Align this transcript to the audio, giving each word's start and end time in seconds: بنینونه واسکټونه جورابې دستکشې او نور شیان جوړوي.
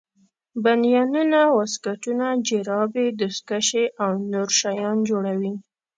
بنینونه 0.63 1.39
واسکټونه 1.57 2.25
جورابې 2.47 3.05
دستکشې 3.19 3.85
او 4.03 4.09
نور 4.33 4.49
شیان 4.59 4.97
جوړوي. 5.09 5.53